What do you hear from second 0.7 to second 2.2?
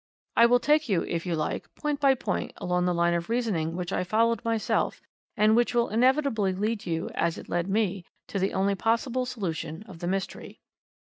you, if you like, point by